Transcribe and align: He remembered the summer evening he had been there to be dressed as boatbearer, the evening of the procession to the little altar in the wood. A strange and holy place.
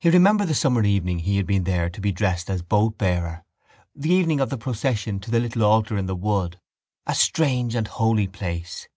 He 0.00 0.10
remembered 0.10 0.48
the 0.48 0.54
summer 0.56 0.82
evening 0.82 1.20
he 1.20 1.36
had 1.36 1.46
been 1.46 1.62
there 1.62 1.88
to 1.88 2.00
be 2.00 2.10
dressed 2.10 2.50
as 2.50 2.60
boatbearer, 2.60 3.44
the 3.94 4.10
evening 4.10 4.40
of 4.40 4.50
the 4.50 4.58
procession 4.58 5.20
to 5.20 5.30
the 5.30 5.38
little 5.38 5.62
altar 5.64 5.96
in 5.96 6.06
the 6.06 6.16
wood. 6.16 6.58
A 7.06 7.14
strange 7.14 7.76
and 7.76 7.86
holy 7.86 8.26
place. 8.26 8.88